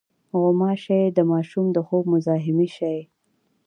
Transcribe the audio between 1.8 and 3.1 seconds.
خوب مزاحمې شي.